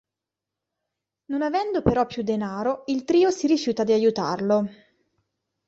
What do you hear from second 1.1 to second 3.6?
Non avendo però più denaro, il trio si